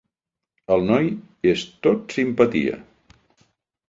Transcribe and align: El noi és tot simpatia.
El 0.75 0.79
noi 0.85 1.09
és 1.53 1.65
tot 1.87 2.15
simpatia. 2.17 2.81